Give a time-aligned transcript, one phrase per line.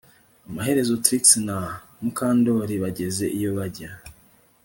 [0.49, 1.57] Amaherezo Trix na
[2.01, 3.91] Mukandoli bageze iyo bajya